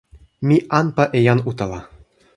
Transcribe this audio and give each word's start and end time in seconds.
mi 0.47 0.57
anpa 0.79 1.03
e 1.17 1.19
jan 1.27 1.43
utala. 1.51 1.79